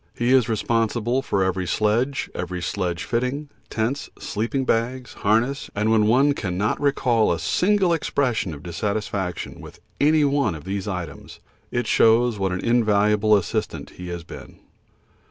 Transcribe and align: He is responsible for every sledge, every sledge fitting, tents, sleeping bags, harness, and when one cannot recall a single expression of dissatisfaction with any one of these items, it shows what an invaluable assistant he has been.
He 0.15 0.33
is 0.33 0.49
responsible 0.49 1.21
for 1.21 1.43
every 1.43 1.67
sledge, 1.67 2.27
every 2.33 2.59
sledge 2.59 3.03
fitting, 3.03 3.49
tents, 3.69 4.09
sleeping 4.17 4.65
bags, 4.65 5.13
harness, 5.13 5.69
and 5.75 5.91
when 5.91 6.07
one 6.07 6.33
cannot 6.33 6.81
recall 6.81 7.31
a 7.31 7.37
single 7.37 7.93
expression 7.93 8.55
of 8.55 8.63
dissatisfaction 8.63 9.61
with 9.61 9.79
any 9.99 10.25
one 10.25 10.55
of 10.55 10.63
these 10.63 10.87
items, 10.87 11.39
it 11.69 11.85
shows 11.85 12.39
what 12.39 12.51
an 12.51 12.61
invaluable 12.65 13.37
assistant 13.37 13.91
he 13.91 14.07
has 14.07 14.23
been. 14.23 14.57